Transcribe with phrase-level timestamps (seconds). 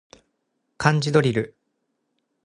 [0.79, 1.55] 漢字ドリル